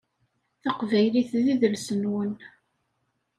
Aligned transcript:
Taqbaylit 0.61 1.31
d 1.45 1.47
idles-nwen. 1.53 2.31